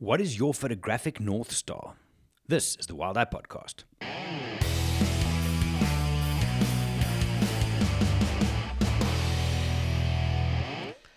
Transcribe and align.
What 0.00 0.18
is 0.18 0.38
your 0.38 0.54
photographic 0.54 1.20
North 1.20 1.52
Star? 1.52 1.92
This 2.48 2.74
is 2.76 2.86
the 2.86 2.94
Wild 2.94 3.18
Eye 3.18 3.26
Podcast. 3.26 3.84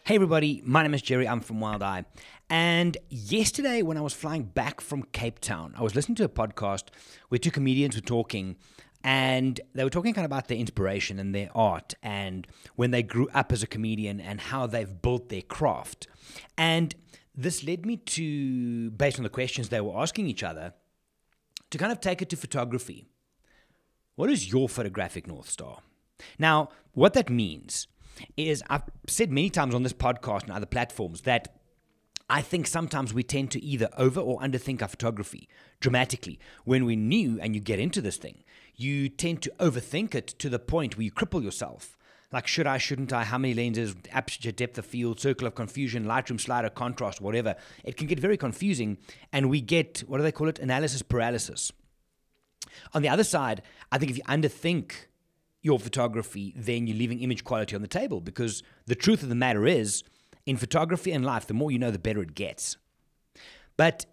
Hey 0.04 0.16
everybody, 0.16 0.62
my 0.66 0.84
name 0.84 0.94
is 0.94 1.02
Gerry. 1.02 1.26
I'm 1.26 1.40
from 1.40 1.62
Wild 1.62 1.82
Eye. 1.82 2.04
And 2.50 2.98
yesterday, 3.08 3.84
when 3.84 3.98
I 3.98 4.02
was 4.02 4.12
flying 4.12 4.44
back 4.44 4.82
from 4.82 5.04
Cape 5.14 5.40
Town, 5.40 5.74
I 5.78 5.82
was 5.82 5.96
listening 5.96 6.16
to 6.16 6.26
a 6.26 6.28
podcast 6.28 6.90
where 7.30 7.40
two 7.40 7.52
comedians 7.52 7.96
were 7.96 8.02
talking, 8.02 8.58
and 9.02 9.62
they 9.74 9.86
were 9.86 9.90
talking 9.90 10.14
kind 10.14 10.26
of 10.26 10.30
about 10.30 10.50
their 10.50 10.58
inspiration 10.58 11.20
and 11.20 11.34
their 11.34 11.50
art 11.56 11.94
and 12.04 12.48
when 12.76 12.92
they 12.92 13.02
grew 13.02 13.30
up 13.34 13.54
as 13.54 13.64
a 13.64 13.68
comedian 13.68 14.20
and 14.20 14.42
how 14.42 14.68
they've 14.68 15.02
built 15.02 15.30
their 15.30 15.42
craft. 15.42 16.08
And 16.58 16.94
this 17.36 17.64
led 17.64 17.86
me 17.86 17.98
to, 17.98 18.92
based 18.92 19.18
on 19.18 19.24
the 19.24 19.30
questions 19.30 19.70
they 19.70 19.82
were 19.82 20.00
asking 20.00 20.28
each 20.28 20.44
other, 20.44 20.74
to 21.72 21.78
kind 21.78 21.92
of 21.92 22.00
take 22.00 22.22
it 22.22 22.30
to 22.30 22.38
photography. 22.38 23.06
What 24.16 24.30
is 24.30 24.52
your 24.52 24.70
photographic 24.70 25.26
North 25.28 25.50
Star? 25.50 25.80
Now, 26.38 26.70
what 26.94 27.14
that 27.14 27.30
means 27.30 27.88
is 28.38 28.64
I've 28.70 28.84
said 29.08 29.32
many 29.32 29.50
times 29.50 29.74
on 29.74 29.84
this 29.84 29.94
podcast 29.94 30.44
and 30.44 30.52
other 30.52 30.68
platforms 30.68 31.22
that 31.22 31.56
I 32.30 32.42
think 32.42 32.68
sometimes 32.68 33.14
we 33.14 33.24
tend 33.24 33.52
to 33.52 33.64
either 33.64 33.90
over 33.98 34.20
or 34.20 34.40
underthink 34.40 34.82
our 34.82 34.88
photography 34.88 35.50
dramatically. 35.80 36.40
When 36.64 36.86
we're 36.86 36.96
new 36.96 37.40
and 37.42 37.56
you 37.56 37.62
get 37.62 37.80
into 37.80 38.02
this 38.02 38.18
thing, 38.18 38.44
you 38.76 39.10
tend 39.10 39.42
to 39.44 39.54
overthink 39.60 40.16
it 40.16 40.28
to 40.28 40.50
the 40.50 40.60
point 40.60 40.98
where 40.98 41.04
you 41.04 41.12
cripple 41.12 41.44
yourself. 41.44 41.98
Like, 42.34 42.48
should 42.48 42.66
I, 42.66 42.80
shouldn't 42.80 43.14
I? 43.14 43.24
How 43.24 43.38
many 43.38 43.54
lenses, 43.54 43.96
aperture, 44.12 44.52
depth 44.52 44.80
of 44.80 44.88
field, 44.88 45.20
circle 45.20 45.46
of 45.46 45.54
confusion, 45.54 46.06
Lightroom 46.06 46.42
slider, 46.42 46.70
contrast, 46.70 47.22
whatever. 47.22 47.56
It 47.84 47.96
can 47.96 48.08
get 48.08 48.20
very 48.20 48.38
confusing, 48.38 48.98
and 49.32 49.52
we 49.52 49.62
get, 49.62 50.00
what 50.08 50.18
do 50.18 50.24
they 50.24 50.32
call 50.32 50.48
it? 50.48 50.58
Analysis 50.58 51.04
paralysis. 51.04 51.72
On 52.94 53.04
the 53.04 53.10
other 53.10 53.24
side, 53.24 53.62
I 53.92 54.00
think 54.00 54.10
if 54.10 54.18
you 54.18 54.24
underthink 54.24 54.94
your 55.62 55.78
photography, 55.78 56.56
then 56.58 56.88
you're 56.88 56.98
leaving 56.98 57.20
image 57.20 57.44
quality 57.44 57.76
on 57.76 57.84
the 57.84 57.88
table 57.88 58.20
because 58.20 58.64
the 58.88 58.96
truth 58.96 59.22
of 59.22 59.30
the 59.30 59.36
matter 59.36 59.68
is, 59.68 60.04
in 60.48 60.58
photography 60.58 61.12
and 61.12 61.24
life, 61.24 61.46
the 61.46 61.54
more 61.54 61.70
you 61.70 61.78
know, 61.78 61.92
the 61.92 62.00
better 62.00 62.22
it 62.24 62.34
gets. 62.34 62.78
But 63.78 64.08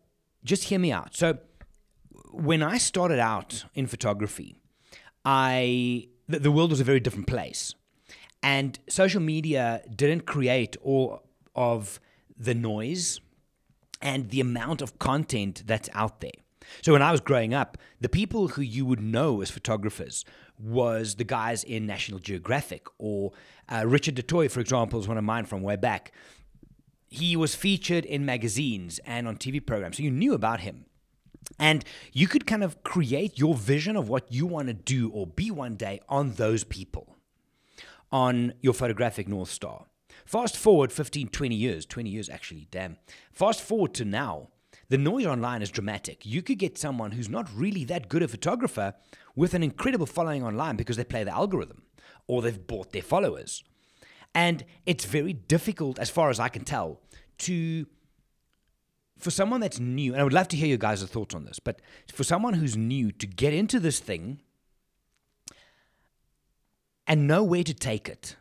just 0.44 0.64
hear 0.64 0.78
me 0.78 0.92
out. 0.92 1.16
So, 1.16 1.38
when 2.32 2.62
I 2.62 2.76
started 2.76 3.18
out 3.18 3.64
in 3.74 3.86
photography, 3.86 4.56
I 5.24 6.08
the, 6.28 6.38
the 6.38 6.52
world 6.52 6.70
was 6.70 6.80
a 6.80 6.84
very 6.84 7.00
different 7.00 7.26
place, 7.26 7.74
and 8.42 8.78
social 8.88 9.20
media 9.20 9.82
didn't 9.94 10.26
create 10.26 10.76
all 10.82 11.22
of 11.54 12.00
the 12.36 12.54
noise 12.54 13.20
and 14.00 14.30
the 14.30 14.40
amount 14.40 14.80
of 14.80 14.98
content 14.98 15.62
that's 15.66 15.88
out 15.92 16.20
there. 16.20 16.30
So 16.82 16.92
when 16.92 17.02
I 17.02 17.10
was 17.10 17.20
growing 17.20 17.52
up, 17.52 17.76
the 18.00 18.08
people 18.08 18.48
who 18.48 18.62
you 18.62 18.86
would 18.86 19.00
know 19.00 19.42
as 19.42 19.50
photographers 19.50 20.24
was 20.58 21.16
the 21.16 21.24
guys 21.24 21.64
in 21.64 21.86
National 21.86 22.18
Geographic 22.18 22.86
or 22.98 23.32
uh, 23.68 23.84
Richard 23.86 24.14
du 24.14 24.22
Toit, 24.22 24.50
for 24.50 24.60
example, 24.60 25.00
is 25.00 25.08
one 25.08 25.18
of 25.18 25.24
mine 25.24 25.44
from 25.44 25.62
way 25.62 25.76
back. 25.76 26.12
He 27.08 27.36
was 27.36 27.54
featured 27.54 28.04
in 28.04 28.24
magazines 28.24 29.00
and 29.04 29.26
on 29.26 29.36
TV 29.36 29.64
programs, 29.64 29.96
so 29.96 30.02
you 30.02 30.10
knew 30.10 30.34
about 30.34 30.60
him. 30.60 30.86
And 31.58 31.84
you 32.12 32.28
could 32.28 32.46
kind 32.46 32.62
of 32.62 32.82
create 32.84 33.38
your 33.38 33.54
vision 33.54 33.96
of 33.96 34.08
what 34.08 34.32
you 34.32 34.46
want 34.46 34.68
to 34.68 34.74
do 34.74 35.10
or 35.10 35.26
be 35.26 35.50
one 35.50 35.76
day 35.76 36.00
on 36.08 36.32
those 36.32 36.62
people, 36.62 37.16
on 38.12 38.54
your 38.60 38.74
photographic 38.74 39.28
North 39.28 39.50
Star. 39.50 39.86
Fast 40.24 40.56
forward 40.56 40.92
15, 40.92 41.28
20 41.28 41.54
years, 41.54 41.86
20 41.86 42.10
years 42.10 42.28
actually, 42.28 42.68
damn. 42.70 42.96
Fast 43.32 43.60
forward 43.60 43.94
to 43.94 44.04
now 44.04 44.48
the 44.88 44.98
noise 44.98 45.26
online 45.26 45.62
is 45.62 45.70
dramatic. 45.70 46.26
You 46.26 46.42
could 46.42 46.58
get 46.58 46.76
someone 46.76 47.12
who's 47.12 47.28
not 47.28 47.48
really 47.54 47.84
that 47.84 48.08
good 48.08 48.22
a 48.22 48.28
photographer 48.28 48.94
with 49.36 49.54
an 49.54 49.62
incredible 49.62 50.06
following 50.06 50.42
online 50.42 50.76
because 50.76 50.96
they 50.96 51.04
play 51.04 51.24
the 51.24 51.32
algorithm 51.32 51.82
or 52.26 52.42
they've 52.42 52.66
bought 52.66 52.92
their 52.92 53.02
followers. 53.02 53.62
And 54.34 54.64
it's 54.86 55.04
very 55.04 55.32
difficult, 55.32 55.98
as 55.98 56.10
far 56.10 56.30
as 56.30 56.38
I 56.38 56.48
can 56.48 56.64
tell, 56.64 57.00
to 57.38 57.86
for 59.18 59.30
someone 59.30 59.60
that's 59.60 59.78
new, 59.78 60.12
and 60.12 60.20
I 60.20 60.24
would 60.24 60.32
love 60.32 60.48
to 60.48 60.56
hear 60.56 60.68
your 60.68 60.78
guys' 60.78 61.04
thoughts 61.04 61.34
on 61.34 61.44
this, 61.44 61.58
but 61.58 61.80
for 62.10 62.24
someone 62.24 62.54
who's 62.54 62.76
new 62.76 63.12
to 63.12 63.26
get 63.26 63.52
into 63.52 63.78
this 63.78 64.00
thing 64.00 64.40
and 67.10 67.26
know 67.26 67.42
where 67.42 67.64
to 67.64 67.74
take 67.74 68.08
it, 68.08 68.36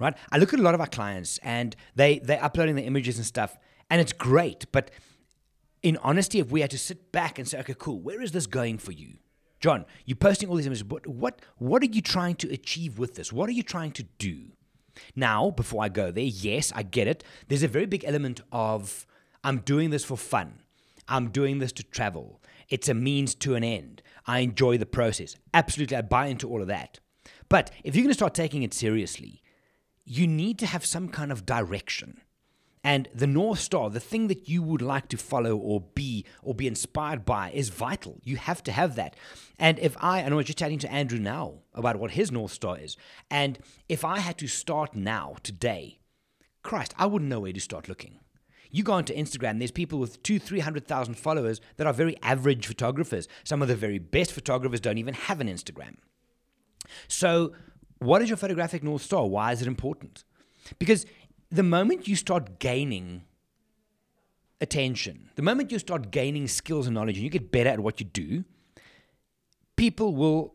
right? 0.00 0.16
I 0.32 0.38
look 0.38 0.52
at 0.54 0.58
a 0.58 0.62
lot 0.62 0.74
of 0.74 0.80
our 0.80 0.86
clients 0.86 1.38
and 1.42 1.76
they 1.94 2.18
they're 2.18 2.42
uploading 2.42 2.74
the 2.74 2.84
images 2.84 3.18
and 3.18 3.26
stuff, 3.26 3.58
and 3.90 4.00
it's 4.00 4.14
great, 4.14 4.64
but 4.72 4.90
in 5.82 5.98
honesty, 5.98 6.38
if 6.38 6.50
we 6.50 6.62
had 6.62 6.70
to 6.70 6.78
sit 6.78 7.12
back 7.12 7.38
and 7.38 7.46
say, 7.46 7.58
okay, 7.60 7.74
cool, 7.78 8.00
where 8.00 8.22
is 8.22 8.32
this 8.32 8.46
going 8.46 8.78
for 8.78 8.92
you? 8.92 9.18
John, 9.60 9.84
you're 10.06 10.16
posting 10.16 10.48
all 10.48 10.56
these 10.56 10.66
images, 10.66 10.84
but 10.84 11.06
what, 11.06 11.40
what 11.58 11.82
are 11.82 11.86
you 11.86 12.00
trying 12.00 12.36
to 12.36 12.52
achieve 12.52 12.98
with 12.98 13.14
this? 13.14 13.32
What 13.32 13.48
are 13.48 13.52
you 13.52 13.62
trying 13.62 13.92
to 13.92 14.04
do? 14.18 14.52
Now, 15.14 15.50
before 15.50 15.84
I 15.84 15.88
go 15.88 16.10
there, 16.10 16.24
yes, 16.24 16.72
I 16.74 16.82
get 16.82 17.08
it. 17.08 17.24
There's 17.48 17.62
a 17.62 17.68
very 17.68 17.86
big 17.86 18.04
element 18.04 18.40
of 18.50 19.06
I'm 19.44 19.58
doing 19.58 19.90
this 19.90 20.04
for 20.04 20.16
fun. 20.16 20.62
I'm 21.08 21.28
doing 21.30 21.58
this 21.58 21.72
to 21.72 21.82
travel. 21.82 22.40
It's 22.68 22.88
a 22.88 22.94
means 22.94 23.34
to 23.36 23.54
an 23.54 23.64
end. 23.64 24.02
I 24.26 24.40
enjoy 24.40 24.78
the 24.78 24.86
process. 24.86 25.36
Absolutely, 25.52 25.96
I 25.96 26.02
buy 26.02 26.26
into 26.26 26.48
all 26.48 26.62
of 26.62 26.68
that. 26.68 27.00
But 27.52 27.70
if 27.84 27.94
you're 27.94 28.02
going 28.02 28.08
to 28.08 28.14
start 28.14 28.32
taking 28.32 28.62
it 28.62 28.72
seriously, 28.72 29.42
you 30.06 30.26
need 30.26 30.58
to 30.60 30.66
have 30.66 30.86
some 30.86 31.10
kind 31.10 31.30
of 31.30 31.44
direction. 31.44 32.22
And 32.82 33.10
the 33.14 33.26
North 33.26 33.58
Star, 33.58 33.90
the 33.90 34.00
thing 34.00 34.28
that 34.28 34.48
you 34.48 34.62
would 34.62 34.80
like 34.80 35.08
to 35.08 35.18
follow 35.18 35.54
or 35.58 35.82
be 35.82 36.24
or 36.42 36.54
be 36.54 36.66
inspired 36.66 37.26
by, 37.26 37.50
is 37.50 37.68
vital. 37.68 38.20
You 38.24 38.38
have 38.38 38.62
to 38.62 38.72
have 38.72 38.94
that. 38.94 39.16
And 39.58 39.78
if 39.80 39.98
I, 40.00 40.22
know 40.22 40.28
I 40.28 40.34
was 40.36 40.46
just 40.46 40.58
chatting 40.58 40.78
to 40.78 40.90
Andrew 40.90 41.18
now 41.18 41.56
about 41.74 41.96
what 41.96 42.12
his 42.12 42.32
North 42.32 42.52
Star 42.52 42.78
is. 42.78 42.96
And 43.30 43.58
if 43.86 44.02
I 44.02 44.20
had 44.20 44.38
to 44.38 44.46
start 44.46 44.96
now, 44.96 45.36
today, 45.42 45.98
Christ, 46.62 46.94
I 46.96 47.04
wouldn't 47.04 47.28
know 47.28 47.40
where 47.40 47.52
to 47.52 47.60
start 47.60 47.86
looking. 47.86 48.20
You 48.70 48.82
go 48.82 48.94
onto 48.94 49.14
Instagram, 49.14 49.58
there's 49.58 49.70
people 49.70 49.98
with 49.98 50.22
two, 50.22 50.38
300,000 50.38 51.16
followers 51.16 51.60
that 51.76 51.86
are 51.86 51.92
very 51.92 52.16
average 52.22 52.66
photographers. 52.66 53.28
Some 53.44 53.60
of 53.60 53.68
the 53.68 53.76
very 53.76 53.98
best 53.98 54.32
photographers 54.32 54.80
don't 54.80 54.96
even 54.96 55.12
have 55.12 55.42
an 55.42 55.48
Instagram. 55.48 55.96
So, 57.08 57.52
what 57.98 58.22
is 58.22 58.28
your 58.28 58.36
photographic 58.36 58.82
North 58.82 59.02
Star? 59.02 59.26
Why 59.26 59.52
is 59.52 59.62
it 59.62 59.68
important? 59.68 60.24
Because 60.78 61.06
the 61.50 61.62
moment 61.62 62.08
you 62.08 62.16
start 62.16 62.58
gaining 62.58 63.24
attention, 64.60 65.30
the 65.36 65.42
moment 65.42 65.70
you 65.70 65.78
start 65.78 66.10
gaining 66.10 66.48
skills 66.48 66.86
and 66.86 66.94
knowledge 66.94 67.16
and 67.16 67.24
you 67.24 67.30
get 67.30 67.52
better 67.52 67.70
at 67.70 67.80
what 67.80 68.00
you 68.00 68.06
do, 68.06 68.44
people 69.76 70.14
will 70.14 70.54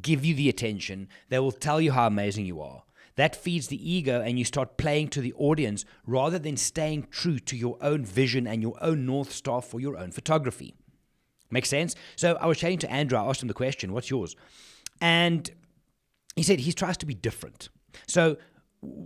give 0.00 0.24
you 0.24 0.34
the 0.34 0.48
attention. 0.48 1.08
They 1.28 1.38
will 1.38 1.52
tell 1.52 1.80
you 1.80 1.92
how 1.92 2.06
amazing 2.06 2.46
you 2.46 2.60
are. 2.60 2.82
That 3.16 3.36
feeds 3.36 3.68
the 3.68 3.92
ego, 3.92 4.20
and 4.20 4.38
you 4.38 4.44
start 4.44 4.76
playing 4.76 5.08
to 5.10 5.20
the 5.20 5.32
audience 5.34 5.84
rather 6.04 6.36
than 6.36 6.56
staying 6.56 7.06
true 7.12 7.38
to 7.38 7.56
your 7.56 7.76
own 7.80 8.04
vision 8.04 8.46
and 8.46 8.60
your 8.60 8.76
own 8.80 9.06
North 9.06 9.30
Star 9.30 9.62
for 9.62 9.80
your 9.80 9.96
own 9.96 10.10
photography. 10.10 10.74
Make 11.48 11.66
sense? 11.66 11.94
So 12.16 12.36
I 12.40 12.46
was 12.46 12.58
chatting 12.58 12.80
to 12.80 12.90
Andrew. 12.90 13.16
I 13.16 13.24
asked 13.24 13.40
him 13.40 13.46
the 13.48 13.54
question, 13.54 13.92
What's 13.92 14.10
yours? 14.10 14.34
And 15.00 15.50
he 16.36 16.42
said 16.42 16.60
he 16.60 16.72
tries 16.72 16.96
to 16.98 17.06
be 17.06 17.14
different. 17.14 17.68
So 18.06 18.38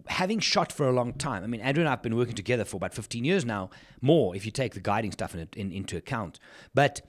having 0.08 0.40
shot 0.40 0.72
for 0.72 0.88
a 0.88 0.92
long 0.92 1.12
time, 1.12 1.44
I 1.44 1.46
mean, 1.46 1.60
Andrew 1.60 1.82
and 1.82 1.88
I 1.88 1.92
have 1.92 2.02
been 2.02 2.16
working 2.16 2.34
together 2.34 2.64
for 2.64 2.76
about 2.76 2.94
15 2.94 3.24
years 3.24 3.44
now, 3.44 3.70
more 4.00 4.34
if 4.34 4.44
you 4.44 4.50
take 4.50 4.74
the 4.74 4.80
guiding 4.80 5.12
stuff 5.12 5.34
in, 5.34 5.48
in, 5.56 5.72
into 5.72 5.96
account. 5.96 6.38
But 6.74 7.02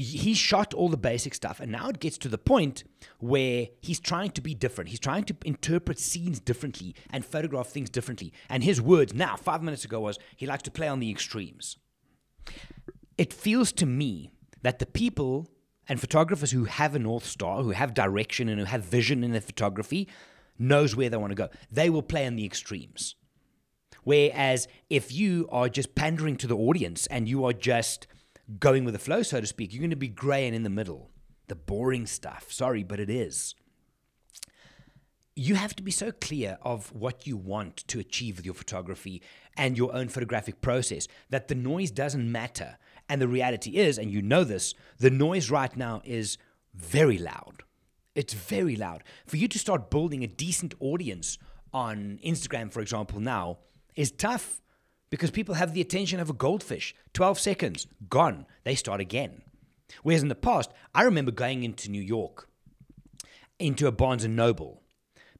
he 0.00 0.32
shot 0.34 0.72
all 0.74 0.88
the 0.88 0.96
basic 0.96 1.34
stuff, 1.34 1.58
and 1.58 1.72
now 1.72 1.88
it 1.88 1.98
gets 1.98 2.18
to 2.18 2.28
the 2.28 2.38
point 2.38 2.84
where 3.18 3.66
he's 3.80 3.98
trying 3.98 4.30
to 4.30 4.40
be 4.40 4.54
different. 4.54 4.90
He's 4.90 5.00
trying 5.00 5.24
to 5.24 5.36
interpret 5.44 5.98
scenes 5.98 6.38
differently 6.38 6.94
and 7.10 7.26
photograph 7.26 7.66
things 7.66 7.90
differently. 7.90 8.32
And 8.48 8.62
his 8.62 8.80
words 8.80 9.12
now, 9.12 9.34
five 9.34 9.60
minutes 9.60 9.84
ago, 9.84 9.98
was 9.98 10.16
he 10.36 10.46
likes 10.46 10.62
to 10.64 10.70
play 10.70 10.86
on 10.86 11.00
the 11.00 11.10
extremes. 11.10 11.78
It 13.16 13.32
feels 13.32 13.72
to 13.72 13.86
me 13.86 14.30
that 14.62 14.78
the 14.78 14.86
people 14.86 15.50
and 15.88 16.00
photographers 16.00 16.50
who 16.50 16.64
have 16.64 16.94
a 16.94 16.98
North 16.98 17.24
Star, 17.24 17.62
who 17.62 17.70
have 17.70 17.94
direction 17.94 18.48
and 18.48 18.58
who 18.58 18.66
have 18.66 18.84
vision 18.84 19.24
in 19.24 19.32
their 19.32 19.40
photography, 19.40 20.08
knows 20.58 20.94
where 20.94 21.08
they 21.08 21.16
want 21.16 21.30
to 21.30 21.34
go. 21.34 21.48
They 21.70 21.88
will 21.88 22.02
play 22.02 22.26
in 22.26 22.36
the 22.36 22.44
extremes. 22.44 23.14
Whereas 24.04 24.68
if 24.88 25.12
you 25.12 25.48
are 25.50 25.68
just 25.68 25.94
pandering 25.94 26.36
to 26.36 26.46
the 26.46 26.56
audience 26.56 27.06
and 27.08 27.28
you 27.28 27.44
are 27.44 27.52
just 27.52 28.06
going 28.58 28.84
with 28.84 28.94
the 28.94 28.98
flow, 28.98 29.22
so 29.22 29.40
to 29.40 29.46
speak, 29.46 29.72
you're 29.72 29.80
going 29.80 29.90
to 29.90 29.96
be 29.96 30.08
gray 30.08 30.46
and 30.46 30.54
in 30.54 30.62
the 30.62 30.70
middle. 30.70 31.10
The 31.48 31.54
boring 31.54 32.06
stuff. 32.06 32.46
Sorry, 32.50 32.82
but 32.82 33.00
it 33.00 33.10
is. 33.10 33.54
You 35.34 35.54
have 35.54 35.76
to 35.76 35.82
be 35.82 35.90
so 35.90 36.10
clear 36.10 36.58
of 36.62 36.92
what 36.92 37.26
you 37.26 37.36
want 37.36 37.86
to 37.88 38.00
achieve 38.00 38.36
with 38.36 38.44
your 38.44 38.54
photography 38.54 39.22
and 39.56 39.78
your 39.78 39.94
own 39.94 40.08
photographic 40.08 40.60
process 40.60 41.06
that 41.30 41.48
the 41.48 41.54
noise 41.54 41.90
doesn't 41.90 42.30
matter. 42.30 42.76
And 43.08 43.20
the 43.20 43.28
reality 43.28 43.76
is, 43.76 43.98
and 43.98 44.10
you 44.10 44.22
know 44.22 44.44
this, 44.44 44.74
the 44.98 45.10
noise 45.10 45.50
right 45.50 45.74
now 45.76 46.02
is 46.04 46.38
very 46.74 47.18
loud. 47.18 47.62
It's 48.14 48.34
very 48.34 48.76
loud. 48.76 49.04
For 49.26 49.36
you 49.36 49.48
to 49.48 49.58
start 49.58 49.90
building 49.90 50.22
a 50.22 50.26
decent 50.26 50.74
audience 50.80 51.38
on 51.72 52.18
Instagram, 52.24 52.72
for 52.72 52.80
example, 52.80 53.20
now 53.20 53.58
is 53.94 54.10
tough 54.10 54.60
because 55.10 55.30
people 55.30 55.54
have 55.54 55.72
the 55.72 55.80
attention 55.80 56.20
of 56.20 56.28
a 56.28 56.34
goldfish. 56.34 56.94
12 57.14 57.38
seconds, 57.38 57.86
gone. 58.08 58.46
They 58.64 58.74
start 58.74 59.00
again. 59.00 59.42
Whereas 60.02 60.22
in 60.22 60.28
the 60.28 60.34
past, 60.34 60.70
I 60.94 61.02
remember 61.02 61.30
going 61.30 61.62
into 61.62 61.90
New 61.90 62.02
York, 62.02 62.48
into 63.58 63.86
a 63.86 63.92
Barnes 63.92 64.24
and 64.24 64.36
Noble, 64.36 64.82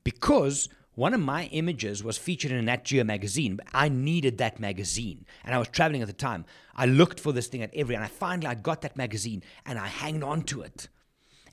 because 0.04 0.68
one 0.98 1.14
of 1.14 1.20
my 1.20 1.44
images 1.52 2.02
was 2.02 2.18
featured 2.18 2.50
in 2.50 2.56
a 2.56 2.62
Nat 2.62 2.84
Geo 2.84 3.04
magazine, 3.04 3.60
I 3.72 3.88
needed 3.88 4.38
that 4.38 4.58
magazine. 4.58 5.26
And 5.44 5.54
I 5.54 5.58
was 5.58 5.68
traveling 5.68 6.02
at 6.02 6.08
the 6.08 6.12
time. 6.12 6.44
I 6.74 6.86
looked 6.86 7.20
for 7.20 7.32
this 7.32 7.46
thing 7.46 7.62
at 7.62 7.72
every, 7.72 7.94
and 7.94 8.02
I 8.02 8.08
finally 8.08 8.48
I 8.48 8.56
got 8.56 8.82
that 8.82 8.96
magazine 8.96 9.44
and 9.64 9.78
I 9.78 9.86
hanged 9.86 10.24
on 10.24 10.42
to 10.42 10.62
it. 10.62 10.88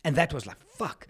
And 0.04 0.16
that 0.16 0.34
was 0.34 0.48
like, 0.48 0.58
fuck, 0.68 1.10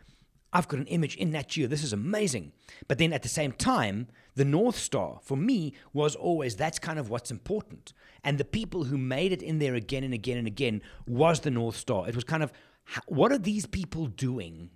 I've 0.52 0.68
got 0.68 0.82
an 0.82 0.88
image 0.88 1.16
in 1.16 1.32
Nat 1.32 1.48
Geo. 1.48 1.68
This 1.68 1.82
is 1.82 1.94
amazing. 1.94 2.52
But 2.90 2.98
then 2.98 3.14
at 3.14 3.24
the 3.24 3.30
same 3.30 3.54
time, 3.54 4.08
the 4.36 4.44
North 4.44 4.76
Star 4.76 5.20
for 5.24 5.38
me 5.38 5.74
was 5.94 6.14
always 6.14 6.58
that's 6.58 6.78
kind 6.78 7.00
of 7.00 7.10
what's 7.10 7.32
important. 7.32 7.94
And 8.22 8.38
the 8.38 8.44
people 8.44 8.84
who 8.84 8.98
made 8.98 9.32
it 9.32 9.44
in 9.44 9.60
there 9.60 9.76
again 9.76 10.04
and 10.04 10.14
again 10.14 10.38
and 10.38 10.46
again 10.46 10.82
was 11.08 11.40
the 11.40 11.52
North 11.52 11.78
Star. 11.78 12.10
It 12.10 12.16
was 12.16 12.26
kind 12.26 12.44
of 12.44 12.52
what 13.08 13.32
are 13.32 13.38
these 13.38 13.66
people 13.66 14.08
doing 14.08 14.72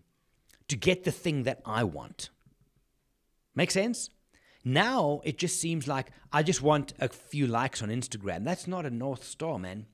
to 0.69 0.77
get 0.77 1.03
the 1.03 1.11
thing 1.11 1.43
that 1.43 1.59
I 1.65 1.83
want? 1.83 2.29
Make 3.59 3.71
sense? 3.71 4.09
Now 4.63 5.19
it 5.25 5.37
just 5.37 5.59
seems 5.59 5.85
like 5.85 6.11
I 6.31 6.43
just 6.43 6.61
want 6.61 6.93
a 6.97 7.09
few 7.09 7.45
likes 7.45 7.83
on 7.83 7.89
Instagram. 7.89 8.45
That's 8.45 8.67
not 8.67 8.85
a 8.85 8.89
North 8.89 9.25
Star, 9.25 9.59
man. 9.59 9.85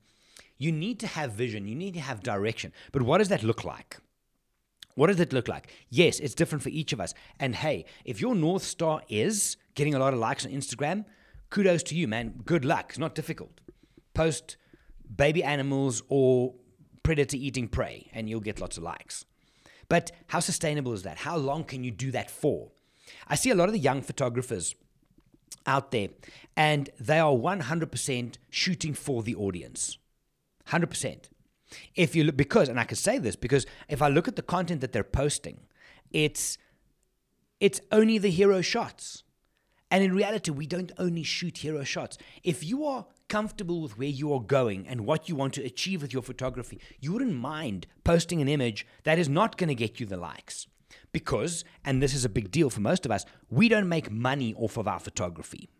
You 0.56 0.70
need 0.70 1.00
to 1.00 1.08
have 1.08 1.32
vision, 1.32 1.66
you 1.66 1.74
need 1.74 1.94
to 1.94 2.00
have 2.00 2.22
direction. 2.22 2.72
But 2.92 3.02
what 3.02 3.18
does 3.18 3.26
that 3.30 3.42
look 3.42 3.64
like? 3.64 3.96
What 4.94 5.08
does 5.08 5.18
it 5.18 5.32
look 5.32 5.48
like? 5.48 5.72
Yes, 5.90 6.20
it's 6.20 6.36
different 6.36 6.62
for 6.62 6.68
each 6.68 6.92
of 6.92 7.00
us. 7.00 7.12
And 7.40 7.56
hey, 7.56 7.86
if 8.04 8.20
your 8.20 8.36
North 8.36 8.62
Star 8.62 9.02
is 9.08 9.56
getting 9.74 9.96
a 9.96 9.98
lot 9.98 10.12
of 10.14 10.20
likes 10.20 10.46
on 10.46 10.52
Instagram, 10.52 11.04
kudos 11.50 11.82
to 11.88 11.96
you, 11.96 12.06
man. 12.06 12.42
Good 12.44 12.64
luck. 12.64 12.90
It's 12.90 13.00
not 13.00 13.16
difficult. 13.16 13.60
Post 14.14 14.58
baby 15.16 15.42
animals 15.42 16.04
or 16.08 16.54
predator 17.02 17.36
eating 17.36 17.66
prey, 17.66 18.10
and 18.12 18.30
you'll 18.30 18.38
get 18.38 18.60
lots 18.60 18.76
of 18.76 18.84
likes. 18.84 19.24
But 19.88 20.12
how 20.28 20.38
sustainable 20.38 20.92
is 20.92 21.02
that? 21.02 21.18
How 21.18 21.36
long 21.36 21.64
can 21.64 21.82
you 21.82 21.90
do 21.90 22.12
that 22.12 22.30
for? 22.30 22.70
I 23.28 23.34
see 23.34 23.50
a 23.50 23.54
lot 23.54 23.68
of 23.68 23.72
the 23.72 23.78
young 23.78 24.02
photographers 24.02 24.74
out 25.66 25.90
there, 25.90 26.08
and 26.56 26.90
they 26.98 27.18
are 27.18 27.32
100% 27.32 28.36
shooting 28.50 28.94
for 28.94 29.22
the 29.22 29.34
audience. 29.34 29.98
100%. 30.68 31.28
If 31.94 32.14
you 32.14 32.24
look, 32.24 32.36
because, 32.36 32.68
and 32.68 32.78
I 32.78 32.84
can 32.84 32.96
say 32.96 33.18
this 33.18 33.36
because 33.36 33.66
if 33.88 34.00
I 34.00 34.08
look 34.08 34.28
at 34.28 34.36
the 34.36 34.42
content 34.42 34.80
that 34.80 34.92
they're 34.92 35.04
posting, 35.04 35.60
it's 36.12 36.58
it's 37.58 37.80
only 37.90 38.18
the 38.18 38.30
hero 38.30 38.60
shots. 38.60 39.22
And 39.90 40.04
in 40.04 40.14
reality, 40.14 40.50
we 40.50 40.66
don't 40.66 40.92
only 40.98 41.22
shoot 41.22 41.58
hero 41.58 41.84
shots. 41.84 42.18
If 42.42 42.62
you 42.62 42.84
are 42.84 43.06
comfortable 43.28 43.80
with 43.80 43.96
where 43.98 44.08
you 44.08 44.32
are 44.34 44.40
going 44.40 44.86
and 44.86 45.06
what 45.06 45.28
you 45.28 45.36
want 45.36 45.54
to 45.54 45.64
achieve 45.64 46.02
with 46.02 46.12
your 46.12 46.22
photography, 46.22 46.80
you 47.00 47.12
wouldn't 47.12 47.34
mind 47.34 47.86
posting 48.04 48.42
an 48.42 48.48
image 48.48 48.86
that 49.04 49.18
is 49.18 49.28
not 49.28 49.56
going 49.56 49.68
to 49.68 49.74
get 49.74 49.98
you 49.98 50.06
the 50.06 50.16
likes. 50.16 50.66
Because, 51.18 51.64
and 51.84 52.02
this 52.02 52.14
is 52.14 52.26
a 52.26 52.36
big 52.38 52.50
deal 52.50 52.68
for 52.68 52.80
most 52.80 53.06
of 53.06 53.12
us, 53.12 53.24
we 53.48 53.68
don't 53.68 53.88
make 53.88 54.10
money 54.10 54.52
off 54.54 54.76
of 54.76 54.86
our 54.86 55.00
photography. 55.00 55.70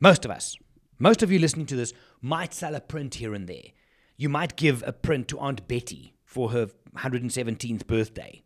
Most 0.00 0.24
of 0.24 0.30
us. 0.30 0.56
Most 0.98 1.22
of 1.22 1.30
you 1.30 1.38
listening 1.38 1.66
to 1.66 1.76
this 1.76 1.92
might 2.20 2.52
sell 2.52 2.74
a 2.74 2.80
print 2.80 3.14
here 3.16 3.34
and 3.34 3.46
there 3.48 3.70
you 4.16 4.28
might 4.28 4.56
give 4.56 4.82
a 4.86 4.92
print 4.92 5.28
to 5.28 5.38
Aunt 5.38 5.66
Betty 5.68 6.14
for 6.24 6.50
her 6.50 6.68
117th 6.96 7.86
birthday, 7.86 8.42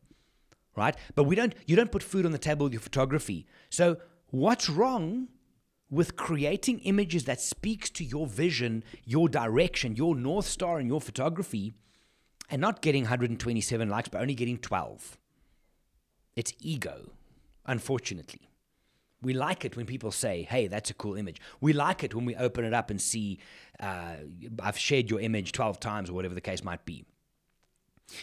right? 0.76 0.96
But 1.14 1.24
we 1.24 1.36
don't. 1.36 1.54
You 1.66 1.76
don't 1.76 1.92
put 1.92 2.02
food 2.02 2.26
on 2.26 2.32
the 2.32 2.38
table 2.38 2.64
with 2.64 2.72
your 2.72 2.80
photography. 2.80 3.46
So 3.70 3.98
what's 4.30 4.68
wrong 4.68 5.28
with 5.90 6.16
creating 6.16 6.80
images 6.80 7.24
that 7.24 7.40
speaks 7.40 7.88
to 7.90 8.04
your 8.04 8.26
vision, 8.26 8.84
your 9.04 9.28
direction, 9.28 9.96
your 9.96 10.14
north 10.14 10.46
star 10.46 10.80
in 10.80 10.86
your 10.86 11.00
photography, 11.00 11.72
and 12.50 12.60
not 12.60 12.82
getting 12.82 13.04
127 13.04 13.88
likes, 13.88 14.08
but 14.08 14.20
only 14.20 14.34
getting 14.34 14.58
12? 14.58 15.18
It's 16.38 16.52
ego, 16.60 17.10
unfortunately. 17.66 18.48
We 19.20 19.34
like 19.34 19.64
it 19.64 19.76
when 19.76 19.86
people 19.86 20.12
say, 20.12 20.46
hey, 20.48 20.68
that's 20.68 20.88
a 20.88 20.94
cool 20.94 21.16
image. 21.16 21.40
We 21.60 21.72
like 21.72 22.04
it 22.04 22.14
when 22.14 22.24
we 22.24 22.36
open 22.36 22.64
it 22.64 22.72
up 22.72 22.90
and 22.90 23.00
see, 23.00 23.40
uh, 23.80 24.14
I've 24.62 24.78
shared 24.78 25.10
your 25.10 25.18
image 25.18 25.50
12 25.50 25.80
times 25.80 26.08
or 26.08 26.12
whatever 26.12 26.36
the 26.36 26.40
case 26.40 26.62
might 26.62 26.84
be. 26.84 27.04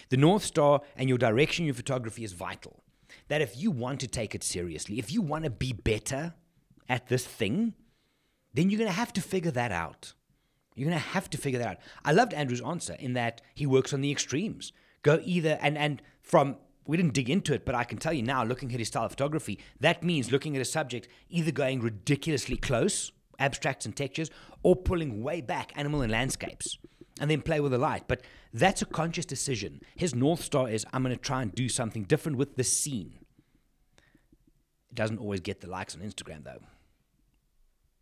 The 0.08 0.16
North 0.16 0.46
Star 0.46 0.80
and 0.96 1.10
your 1.10 1.18
direction 1.18 1.64
in 1.64 1.68
your 1.68 1.76
photography 1.76 2.24
is 2.24 2.32
vital. 2.32 2.84
That 3.28 3.42
if 3.42 3.58
you 3.58 3.70
want 3.70 4.00
to 4.00 4.08
take 4.08 4.34
it 4.34 4.44
seriously, 4.46 4.98
if 4.98 5.12
you 5.12 5.22
want 5.22 5.44
to 5.44 5.50
be 5.50 5.74
better 5.74 6.36
at 6.88 7.08
this 7.08 7.26
thing, 7.26 7.74
then 8.54 8.70
you're 8.70 8.80
going 8.80 8.90
to 8.90 8.96
have 8.96 9.12
to 9.12 9.22
figure 9.22 9.52
that 9.52 9.74
out. 9.74 10.14
You're 10.74 10.88
going 10.90 11.02
to 11.02 11.10
have 11.10 11.30
to 11.32 11.38
figure 11.38 11.60
that 11.60 11.68
out. 11.68 11.78
I 12.06 12.14
loved 12.14 12.34
Andrew's 12.34 12.62
answer 12.62 12.96
in 12.98 13.12
that 13.16 13.42
he 13.54 13.66
works 13.66 13.94
on 13.94 14.00
the 14.00 14.12
extremes. 14.12 14.72
Go 15.02 15.20
either, 15.26 15.60
and, 15.62 15.78
and 15.78 16.02
from 16.22 16.56
we 16.88 16.98
didn't 16.98 17.14
dig 17.14 17.30
into 17.30 17.54
it, 17.54 17.66
but 17.66 17.76
I 17.76 17.84
can 17.84 17.98
tell 17.98 18.14
you 18.14 18.22
now, 18.22 18.44
looking 18.44 18.72
at 18.74 18.80
his 18.80 18.90
style 18.90 19.06
of 19.06 19.12
photography, 19.12 19.60
that 19.80 20.04
means 20.04 20.32
looking 20.32 20.56
at 20.56 20.62
a 20.62 20.66
subject 20.66 21.08
either 21.30 21.52
going 21.52 21.82
ridiculously 21.82 22.58
close, 22.58 23.12
abstracts 23.40 23.86
and 23.86 23.96
textures, 23.96 24.30
or 24.64 24.76
pulling 24.76 25.24
way 25.24 25.42
back, 25.42 25.72
animal 25.76 26.02
and 26.02 26.12
landscapes, 26.12 26.78
and 27.20 27.30
then 27.30 27.42
play 27.42 27.60
with 27.60 27.72
the 27.72 27.78
light. 27.78 28.04
But 28.08 28.22
that's 28.54 28.82
a 28.82 28.86
conscious 28.86 29.26
decision. 29.26 29.82
His 29.96 30.14
North 30.14 30.42
Star 30.42 30.70
is 30.70 30.86
I'm 30.94 31.04
going 31.04 31.16
to 31.16 31.22
try 31.22 31.42
and 31.42 31.54
do 31.54 31.70
something 31.70 32.04
different 32.04 32.38
with 32.38 32.56
the 32.56 32.64
scene. 32.64 33.20
It 34.90 34.96
doesn't 34.96 35.20
always 35.20 35.42
get 35.42 35.62
the 35.62 35.70
likes 35.70 35.96
on 35.96 36.02
Instagram, 36.02 36.44
though. 36.44 36.62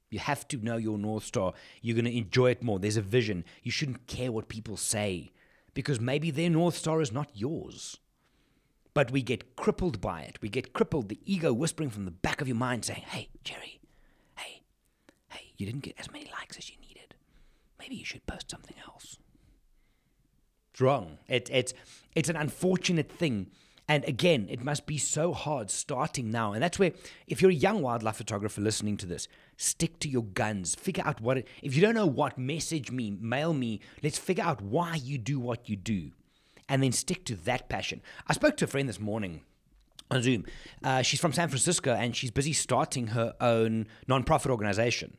You 0.10 0.20
have 0.20 0.48
to 0.50 0.58
know 0.58 0.78
your 0.78 0.98
North 0.98 1.24
Star. 1.24 1.54
You're 1.82 1.96
going 1.96 2.06
to 2.06 2.16
enjoy 2.16 2.52
it 2.52 2.62
more. 2.62 2.78
There's 2.78 2.98
a 2.98 3.02
vision. 3.02 3.46
You 3.64 3.72
shouldn't 3.72 4.06
care 4.06 4.32
what 4.32 4.48
people 4.48 4.78
say 4.78 5.32
because 5.74 6.00
maybe 6.00 6.30
their 6.30 6.52
North 6.52 6.76
Star 6.76 7.02
is 7.02 7.12
not 7.12 7.32
yours 7.34 7.98
but 8.94 9.12
we 9.12 9.22
get 9.22 9.56
crippled 9.56 10.00
by 10.00 10.22
it. 10.22 10.42
We 10.42 10.50
get 10.50 10.74
crippled, 10.74 11.10
the 11.10 11.20
ego 11.26 11.54
whispering 11.54 11.90
from 11.90 12.06
the 12.06 12.12
back 12.12 12.42
of 12.42 12.48
your 12.48 12.58
mind 12.58 12.86
saying, 12.86 13.04
Hey, 13.08 13.30
Gerry, 13.44 13.80
hey, 14.38 14.62
hey, 15.30 15.54
you 15.58 15.66
didn't 15.66 15.82
get 15.82 15.96
as 16.00 16.12
many 16.12 16.30
likes 16.40 16.58
as 16.58 16.70
you 16.70 16.76
needed. 16.82 17.16
Maybe 17.80 17.96
you 17.96 18.06
should 18.06 18.26
post 18.28 18.52
something 18.52 18.78
else. 18.88 19.18
It's 20.72 20.82
wrong. 20.82 21.18
It, 21.28 21.50
it's, 21.52 21.74
it's 22.16 22.30
an 22.30 22.36
unfortunate 22.36 23.12
thing. 23.12 23.48
And 23.88 24.06
again, 24.06 24.48
it 24.50 24.64
must 24.64 24.86
be 24.86 24.98
so 24.98 25.34
hard 25.34 25.70
starting 25.70 26.32
now. 26.32 26.54
And 26.54 26.64
that's 26.64 26.80
where, 26.80 26.94
if 27.28 27.42
you're 27.42 27.52
a 27.52 27.56
young 27.56 27.82
wildlife 27.82 28.16
photographer 28.16 28.62
listening 28.62 28.96
to 28.98 29.06
this, 29.06 29.28
stick 29.58 30.00
to 30.00 30.10
your 30.10 30.24
guns. 30.24 30.74
Figure 30.74 31.04
out 31.06 31.20
what 31.20 31.40
it, 31.40 31.48
if 31.62 31.76
you 31.76 31.82
don't 31.82 31.94
know 31.94 32.08
what, 32.08 32.38
message 32.38 32.92
me, 32.92 33.12
mail 33.12 33.54
me. 33.54 33.82
Let's 34.02 34.18
figure 34.18 34.44
out 34.44 34.62
why 34.62 34.96
you 34.96 35.18
do 35.18 35.40
what 35.40 35.68
you 35.68 35.76
do 35.76 36.12
and 36.70 36.82
then 36.82 36.92
stick 36.92 37.26
to 37.26 37.36
that 37.36 37.70
passion. 37.70 38.02
I 38.28 38.34
spoke 38.34 38.58
to 38.58 38.66
a 38.66 38.68
friend 38.68 38.88
this 38.88 39.00
morning 39.00 39.42
on 40.10 40.22
Zoom. 40.22 40.46
Uh, 40.84 41.02
she's 41.02 41.20
from 41.20 41.34
San 41.34 41.50
Francisco 41.50 41.94
and 41.94 42.16
she's 42.16 42.32
busy 42.32 42.54
starting 42.54 43.08
her 43.08 43.34
own 43.42 43.88
nonprofit 44.08 44.50
organization. 44.50 45.18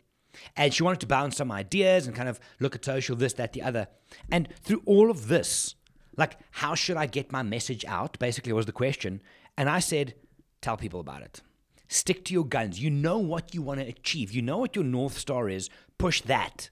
And 0.57 0.75
she 0.75 0.83
wanted 0.83 1.01
to 1.01 1.07
bounce 1.07 1.37
some 1.37 1.53
ideas 1.53 2.07
and 2.07 2.17
kind 2.17 2.29
of 2.29 2.41
look 2.59 2.75
at 2.75 2.85
social, 2.85 3.17
this, 3.17 3.35
that, 3.35 3.53
the 3.53 3.63
other. 3.63 3.87
And 4.31 4.49
through 4.63 4.83
all 4.85 5.11
of 5.11 5.29
this, 5.29 5.77
like, 6.17 6.39
how 6.51 6.75
should 6.75 6.97
I 6.97 7.07
get 7.07 7.33
my 7.33 7.43
message 7.43 7.85
out? 7.85 8.19
Basically, 8.19 8.53
was 8.53 8.67
the 8.67 8.73
question. 8.73 9.23
And 9.57 9.69
I 9.69 9.79
said, 9.79 10.15
tell 10.61 10.77
people 10.77 11.01
about 11.01 11.23
it. 11.23 11.41
Stick 11.89 12.25
to 12.25 12.33
your 12.33 12.47
guns. 12.47 12.81
You 12.81 12.91
know 12.91 13.19
what 13.19 13.55
you 13.55 13.63
want 13.63 13.81
to 13.81 13.87
achieve. 13.87 14.33
You 14.33 14.43
know 14.43 14.59
what 14.59 14.75
your 14.75 14.85
North 14.85 15.19
Star 15.19 15.49
is. 15.49 15.71
Push 15.99 16.23
that 16.23 16.71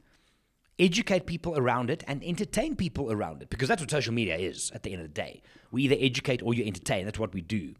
educate 0.83 1.27
people 1.27 1.57
around 1.57 1.91
it 1.91 2.03
and 2.09 2.23
entertain 2.25 2.75
people 2.75 3.13
around 3.13 3.41
it 3.41 3.51
because 3.51 3.69
that's 3.69 3.81
what 3.81 3.91
social 3.91 4.13
media 4.13 4.37
is 4.37 4.71
at 4.75 4.83
the 4.83 4.93
end 4.93 5.01
of 5.01 5.09
the 5.09 5.15
day. 5.15 5.41
We 5.71 5.85
either 5.85 5.97
educate 5.99 6.43
or 6.43 6.55
you 6.55 6.65
entertain. 6.65 7.05
That's 7.05 7.19
what 7.19 7.33
we 7.33 7.41
do, 7.41 7.75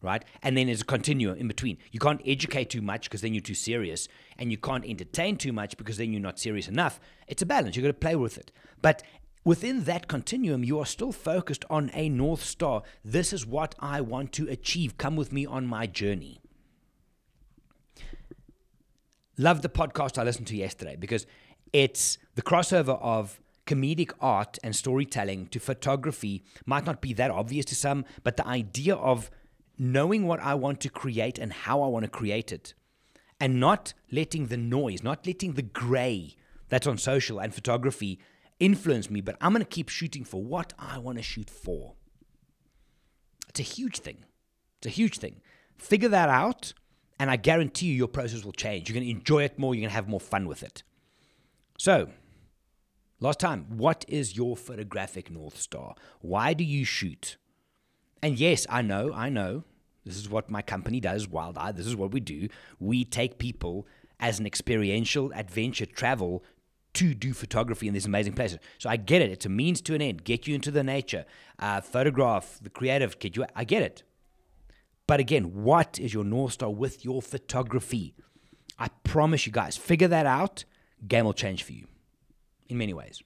right? 0.00 0.24
And 0.42 0.56
then 0.56 0.66
there's 0.66 0.82
a 0.82 0.86
continuum 0.86 1.36
in 1.36 1.48
between. 1.48 1.78
You 1.90 2.00
can't 2.00 2.22
educate 2.24 2.70
too 2.70 2.80
much 2.80 3.04
because 3.04 3.20
then 3.20 3.34
you're 3.34 3.40
too 3.40 3.54
serious, 3.54 4.08
and 4.38 4.50
you 4.50 4.56
can't 4.56 4.84
entertain 4.84 5.36
too 5.36 5.52
much 5.52 5.76
because 5.76 5.96
then 5.96 6.12
you're 6.12 6.22
not 6.22 6.38
serious 6.38 6.68
enough. 6.68 7.00
It's 7.26 7.42
a 7.42 7.46
balance. 7.46 7.76
You've 7.76 7.84
got 7.84 7.88
to 7.88 7.94
play 7.94 8.16
with 8.16 8.38
it. 8.38 8.52
But 8.80 9.02
within 9.44 9.84
that 9.84 10.08
continuum, 10.08 10.64
you 10.64 10.78
are 10.78 10.86
still 10.86 11.12
focused 11.12 11.64
on 11.68 11.90
a 11.92 12.08
North 12.08 12.44
Star. 12.44 12.82
This 13.04 13.32
is 13.32 13.44
what 13.44 13.74
I 13.80 14.00
want 14.00 14.32
to 14.34 14.48
achieve. 14.48 14.96
Come 14.96 15.16
with 15.16 15.32
me 15.32 15.44
on 15.44 15.66
my 15.66 15.86
journey. 15.86 16.40
Love 19.36 19.62
the 19.62 19.68
podcast 19.68 20.16
I 20.16 20.22
listened 20.22 20.46
to 20.46 20.56
yesterday 20.56 20.96
because 20.96 21.26
it's 21.74 22.18
the 22.36 22.42
crossover 22.42 22.98
of 23.02 23.40
comedic 23.66 24.12
art 24.20 24.58
and 24.62 24.76
storytelling 24.76 25.48
to 25.48 25.58
photography 25.58 26.44
might 26.64 26.86
not 26.86 27.00
be 27.00 27.12
that 27.14 27.30
obvious 27.30 27.64
to 27.66 27.74
some, 27.74 28.04
but 28.22 28.36
the 28.36 28.46
idea 28.46 28.94
of 28.94 29.30
knowing 29.76 30.26
what 30.26 30.38
I 30.38 30.54
want 30.54 30.80
to 30.82 30.88
create 30.88 31.36
and 31.36 31.52
how 31.52 31.82
I 31.82 31.88
want 31.88 32.04
to 32.04 32.10
create 32.10 32.52
it, 32.52 32.74
and 33.40 33.58
not 33.58 33.92
letting 34.12 34.46
the 34.46 34.56
noise, 34.56 35.02
not 35.02 35.26
letting 35.26 35.54
the 35.54 35.62
gray 35.62 36.36
that's 36.68 36.86
on 36.86 36.96
social 36.96 37.40
and 37.40 37.52
photography 37.52 38.20
influence 38.60 39.10
me, 39.10 39.20
but 39.20 39.36
I'm 39.40 39.52
going 39.52 39.64
to 39.64 39.68
keep 39.68 39.88
shooting 39.88 40.22
for 40.24 40.42
what 40.42 40.72
I 40.78 40.98
want 40.98 41.18
to 41.18 41.22
shoot 41.22 41.50
for. 41.50 41.94
It's 43.48 43.58
a 43.58 43.64
huge 43.64 43.98
thing. 43.98 44.24
It's 44.78 44.86
a 44.86 44.90
huge 44.90 45.18
thing. 45.18 45.40
Figure 45.76 46.08
that 46.10 46.28
out 46.28 46.72
And 47.18 47.30
I 47.30 47.36
guarantee 47.36 47.86
you, 47.86 47.94
your 47.94 48.08
process 48.08 48.44
will 48.44 48.52
change. 48.52 48.88
You're 48.88 48.94
going 48.94 49.06
to 49.06 49.10
enjoy 49.10 49.44
it 49.44 49.58
more. 49.58 49.74
You're 49.74 49.82
going 49.82 49.90
to 49.90 49.94
have 49.94 50.08
more 50.08 50.20
fun 50.20 50.48
with 50.48 50.62
it. 50.62 50.82
So, 51.78 52.08
last 53.20 53.40
time, 53.40 53.66
what 53.76 54.04
is 54.08 54.36
your 54.36 54.56
photographic 54.56 55.30
North 55.30 55.58
Star? 55.58 55.94
Why 56.20 56.54
do 56.54 56.64
you 56.64 56.84
shoot? 56.84 57.36
And 58.22 58.38
yes, 58.38 58.66
I 58.70 58.82
know, 58.82 59.12
I 59.12 59.28
know. 59.28 59.64
This 60.04 60.16
is 60.16 60.28
what 60.28 60.50
my 60.50 60.62
company 60.62 61.00
does, 61.00 61.28
Wild 61.28 61.58
Eye. 61.58 61.72
This 61.72 61.86
is 61.86 61.96
what 61.96 62.12
we 62.12 62.20
do. 62.20 62.48
We 62.78 63.04
take 63.04 63.38
people 63.38 63.86
as 64.20 64.38
an 64.38 64.46
experiential 64.46 65.32
adventure 65.34 65.86
travel 65.86 66.44
to 66.94 67.12
do 67.12 67.32
photography 67.32 67.88
in 67.88 67.94
these 67.94 68.06
amazing 68.06 68.34
places. 68.34 68.58
So 68.78 68.88
I 68.88 68.96
get 68.96 69.20
it. 69.20 69.30
It's 69.30 69.46
a 69.46 69.48
means 69.48 69.80
to 69.82 69.94
an 69.94 70.02
end. 70.02 70.24
Get 70.24 70.46
you 70.46 70.54
into 70.54 70.70
the 70.70 70.84
nature, 70.84 71.24
uh, 71.58 71.80
photograph, 71.80 72.60
the 72.62 72.70
creative. 72.70 73.18
Get 73.18 73.36
you. 73.36 73.46
I 73.56 73.64
get 73.64 73.82
it. 73.82 74.04
But 75.06 75.20
again, 75.20 75.64
what 75.64 75.98
is 75.98 76.14
your 76.14 76.24
north 76.24 76.52
star 76.52 76.70
with 76.70 77.04
your 77.04 77.20
photography? 77.20 78.14
I 78.78 78.88
promise 79.02 79.46
you 79.46 79.52
guys, 79.52 79.76
figure 79.76 80.08
that 80.08 80.26
out. 80.26 80.64
Game 81.06 81.24
will 81.24 81.32
change 81.32 81.62
for 81.62 81.72
you 81.72 81.86
in 82.68 82.78
many 82.78 82.94
ways. 82.94 83.22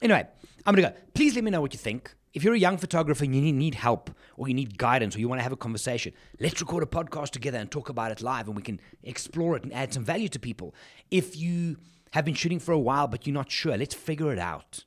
Anyway, 0.00 0.26
I'm 0.66 0.74
gonna 0.74 0.90
go. 0.90 0.96
Please 1.14 1.34
let 1.34 1.44
me 1.44 1.50
know 1.50 1.60
what 1.60 1.72
you 1.72 1.78
think. 1.78 2.14
If 2.34 2.42
you're 2.42 2.54
a 2.54 2.58
young 2.58 2.78
photographer 2.78 3.24
and 3.24 3.34
you 3.34 3.52
need 3.52 3.74
help 3.74 4.10
or 4.36 4.48
you 4.48 4.54
need 4.54 4.78
guidance 4.78 5.14
or 5.14 5.20
you 5.20 5.28
want 5.28 5.40
to 5.40 5.42
have 5.42 5.52
a 5.52 5.56
conversation, 5.56 6.14
let's 6.40 6.60
record 6.60 6.82
a 6.82 6.86
podcast 6.86 7.30
together 7.30 7.58
and 7.58 7.70
talk 7.70 7.90
about 7.90 8.10
it 8.10 8.22
live 8.22 8.46
and 8.46 8.56
we 8.56 8.62
can 8.62 8.80
explore 9.02 9.54
it 9.56 9.64
and 9.64 9.72
add 9.72 9.92
some 9.92 10.04
value 10.04 10.28
to 10.28 10.38
people. 10.38 10.74
If 11.10 11.36
you 11.36 11.76
have 12.12 12.24
been 12.24 12.34
shooting 12.34 12.58
for 12.58 12.72
a 12.72 12.78
while 12.78 13.06
but 13.06 13.26
you're 13.26 13.34
not 13.34 13.50
sure, 13.50 13.76
let's 13.76 13.94
figure 13.94 14.32
it 14.32 14.38
out 14.38 14.84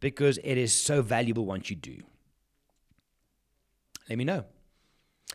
because 0.00 0.38
it 0.42 0.58
is 0.58 0.74
so 0.74 1.00
valuable 1.00 1.46
once 1.46 1.70
you 1.70 1.76
do. 1.76 1.98
Let 4.08 4.18
me 4.18 4.24
know. 4.24 4.44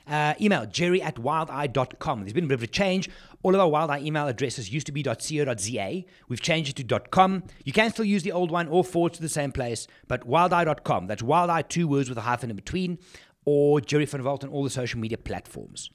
Uh, 0.05 0.33
email 0.41 0.65
gerry 0.65 1.01
at 1.01 1.15
wildeye.com. 1.15 2.21
There's 2.21 2.33
been 2.33 2.45
a 2.45 2.47
bit 2.47 2.55
of 2.55 2.63
a 2.63 2.67
change. 2.67 3.09
All 3.43 3.53
of 3.53 3.59
our 3.59 3.67
Wild 3.67 3.91
Eye 3.91 3.99
email 3.99 4.27
addresses 4.27 4.71
used 4.71 4.85
to 4.87 4.93
be 4.93 5.03
.co.za. 5.03 6.03
We've 6.29 6.41
changed 6.41 6.79
it 6.79 6.87
to 6.87 6.99
.com. 6.99 7.43
You 7.65 7.73
can 7.73 7.91
still 7.91 8.05
use 8.05 8.23
the 8.23 8.31
old 8.31 8.51
one 8.51 8.69
or 8.69 8.83
forward 8.85 9.13
to 9.13 9.21
the 9.21 9.29
same 9.29 9.51
place, 9.51 9.85
but 10.07 10.25
wildeye.com. 10.27 11.07
That's 11.07 11.21
wildeye, 11.21 11.67
two 11.67 11.87
words 11.87 12.07
with 12.07 12.17
a 12.17 12.21
hyphen 12.21 12.49
in 12.49 12.55
between, 12.55 12.99
or 13.45 13.81
Gerry 13.81 14.05
van 14.05 14.21
der 14.21 14.25
Walt 14.25 14.43
on 14.45 14.49
all 14.49 14.63
the 14.63 14.69
social 14.69 14.99
media 14.99 15.17
platforms. 15.17 15.89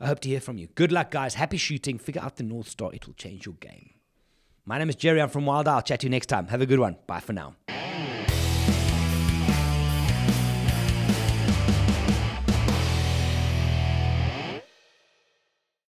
I 0.00 0.06
hope 0.06 0.20
to 0.20 0.28
hear 0.28 0.40
from 0.40 0.58
you. 0.58 0.68
Good 0.74 0.92
luck, 0.92 1.10
guys. 1.10 1.34
Happy 1.34 1.56
shooting. 1.56 1.98
Figure 1.98 2.22
out 2.22 2.36
the 2.36 2.44
North 2.44 2.68
Star. 2.68 2.92
It 2.94 3.06
will 3.06 3.14
change 3.14 3.46
your 3.46 3.56
game. 3.56 3.90
My 4.64 4.78
name 4.78 4.88
is 4.88 4.96
Gerry. 4.96 5.20
I'm 5.20 5.28
from 5.28 5.44
Wild 5.44 5.66
Eye. 5.66 5.74
I'll 5.74 5.82
chat 5.82 6.00
to 6.00 6.06
you 6.06 6.10
next 6.10 6.26
time. 6.26 6.48
Have 6.48 6.62
a 6.62 6.66
good 6.66 6.78
one. 6.78 6.96
Bye 7.08 7.20
for 7.20 7.32
now. 7.32 7.56